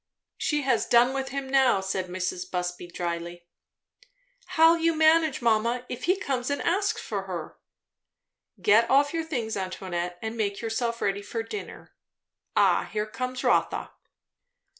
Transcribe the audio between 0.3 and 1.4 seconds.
"She has done with